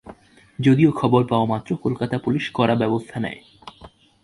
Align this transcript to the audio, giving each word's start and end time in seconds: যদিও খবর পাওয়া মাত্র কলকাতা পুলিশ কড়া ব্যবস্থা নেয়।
যদিও 0.59 0.91
খবর 0.91 1.21
পাওয়া 1.27 1.45
মাত্র 1.45 1.69
কলকাতা 1.75 2.15
পুলিশ 2.17 2.45
কড়া 2.53 2.75
ব্যবস্থা 2.75 3.17
নেয়। 3.19 3.39